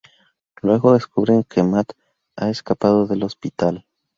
[0.63, 1.91] Luego descubren que Matt
[2.35, 3.85] ha escapado del hospital.